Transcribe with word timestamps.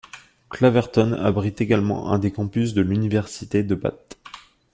Claverton 0.49 1.13
abrite 1.13 1.61
également 1.61 2.11
un 2.11 2.17
des 2.17 2.31
campus 2.31 2.73
de 2.73 2.81
l'université 2.81 3.61
de 3.61 3.75
Bath. 3.75 4.17